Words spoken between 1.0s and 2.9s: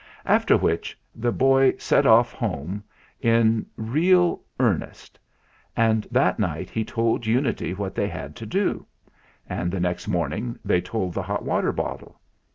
the boy set off home